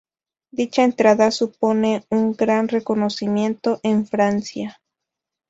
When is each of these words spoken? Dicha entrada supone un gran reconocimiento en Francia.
Dicha 0.51 0.83
entrada 0.83 1.29
supone 1.29 2.07
un 2.09 2.31
gran 2.33 2.69
reconocimiento 2.69 3.79
en 3.83 4.07
Francia. 4.07 4.81